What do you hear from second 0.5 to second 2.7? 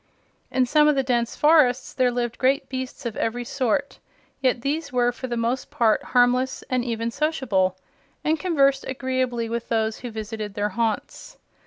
some of the dense forests there lived great